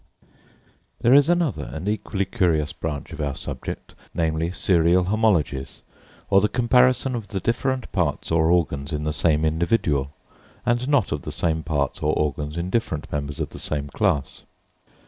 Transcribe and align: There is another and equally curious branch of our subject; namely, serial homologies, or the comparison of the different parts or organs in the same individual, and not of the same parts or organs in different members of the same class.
There 1.01 1.13
is 1.13 1.29
another 1.29 1.69
and 1.71 1.87
equally 1.87 2.25
curious 2.25 2.73
branch 2.73 3.13
of 3.13 3.21
our 3.21 3.35
subject; 3.35 3.93
namely, 4.15 4.49
serial 4.49 5.03
homologies, 5.03 5.81
or 6.31 6.41
the 6.41 6.49
comparison 6.49 7.13
of 7.13 7.27
the 7.27 7.39
different 7.39 7.91
parts 7.91 8.31
or 8.31 8.49
organs 8.49 8.91
in 8.91 9.03
the 9.03 9.13
same 9.13 9.45
individual, 9.45 10.11
and 10.65 10.87
not 10.87 11.11
of 11.11 11.21
the 11.21 11.31
same 11.31 11.61
parts 11.61 12.01
or 12.01 12.15
organs 12.17 12.57
in 12.57 12.71
different 12.71 13.11
members 13.11 13.39
of 13.39 13.49
the 13.49 13.59
same 13.59 13.89
class. 13.89 14.41